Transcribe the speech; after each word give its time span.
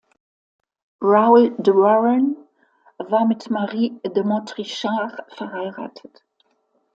Raoul 0.99 1.55
de 1.59 1.69
Warren 1.75 2.35
war 2.97 3.27
mit 3.27 3.51
Marie 3.51 3.99
de 4.03 4.23
Montrichard 4.23 5.31
verheiratet. 5.31 6.23